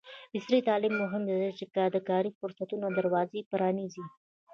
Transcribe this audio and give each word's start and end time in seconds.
عصري 0.35 0.59
تعلیم 0.67 0.93
مهم 1.03 1.21
دی 1.27 1.33
ځکه 1.39 1.51
چې 1.75 1.93
د 1.95 1.97
کاري 2.09 2.31
فرصتونو 2.39 2.87
دروازې 2.97 3.39
پرانیزي. 3.51 4.05